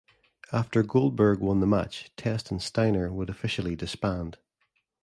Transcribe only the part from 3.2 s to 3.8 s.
officially